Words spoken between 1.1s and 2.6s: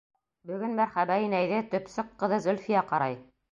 инәйҙе төпсөк ҡыҙы